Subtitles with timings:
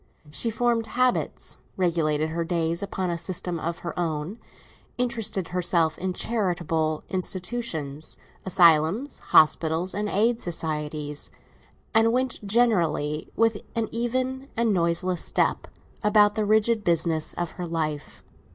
[0.31, 4.39] She formed habits, regulated her days upon a system of her own,
[4.97, 11.29] interested herself in charitable institutions, asylums, hospitals, and aid societies;
[11.93, 15.67] and went generally, with an even and noiseless step,
[16.01, 18.23] about the rigid business of her life.